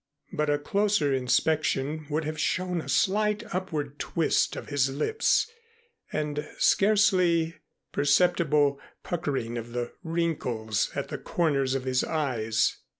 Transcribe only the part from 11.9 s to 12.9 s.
eyes.